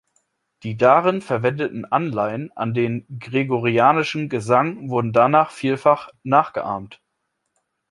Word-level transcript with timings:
Die 0.63 0.77
darin 0.77 1.21
verwendeten 1.21 1.85
Anleihen 1.85 2.51
an 2.57 2.73
den 2.73 3.05
gregorianischen 3.19 4.29
Gesang 4.29 4.89
wurden 4.89 5.13
danach 5.13 5.51
vielfach 5.51 6.09
nachgeahmt. 6.23 6.99